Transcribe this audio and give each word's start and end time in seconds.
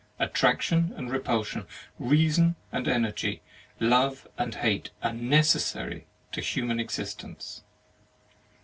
Attraction 0.17 0.95
and 0.97 1.11
repulsion, 1.11 1.67
rea 1.99 2.27
son 2.27 2.55
and 2.71 2.87
energy, 2.87 3.43
love 3.79 4.27
and 4.35 4.55
hate, 4.55 4.89
are 5.03 5.13
necessary 5.13 6.07
to 6.31 6.41
human 6.41 6.79
existence. 6.79 7.61